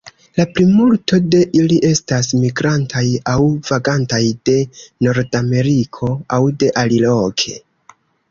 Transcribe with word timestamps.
La 0.37 0.43
plimulto 0.57 1.17
de 1.33 1.41
ili 1.59 1.75
estas 1.89 2.29
migrantaj 2.45 3.03
aŭ 3.35 3.45
vagantaj 3.69 4.21
de 4.49 4.57
Nordameriko 5.09 6.11
aŭ 6.39 6.43
de 6.65 6.73
aliloke. 6.85 7.57